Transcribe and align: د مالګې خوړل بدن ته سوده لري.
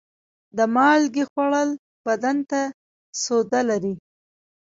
د 0.57 0.59
مالګې 0.75 1.23
خوړل 1.31 1.69
بدن 2.05 2.37
ته 2.49 2.61
سوده 3.23 3.61
لري. 3.69 3.93